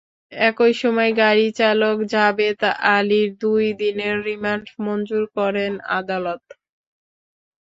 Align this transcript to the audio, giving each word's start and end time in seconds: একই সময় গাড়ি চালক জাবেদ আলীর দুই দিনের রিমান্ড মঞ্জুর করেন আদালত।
একই 0.31 0.73
সময় 0.81 1.11
গাড়ি 1.19 1.47
চালক 1.59 1.97
জাবেদ 2.13 2.59
আলীর 2.91 3.29
দুই 3.41 3.65
দিনের 3.81 4.15
রিমান্ড 4.27 4.65
মঞ্জুর 4.85 5.23
করেন 5.37 5.71
আদালত। 5.97 6.43